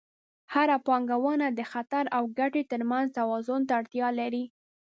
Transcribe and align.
هره 0.53 0.77
پانګونه 0.87 1.47
د 1.53 1.59
خطر 1.71 2.03
او 2.17 2.23
ګټې 2.39 2.63
ترمنځ 2.71 3.07
توازن 3.17 3.61
ته 3.67 3.73
اړتیا 3.79 4.07
لري. 4.19 4.43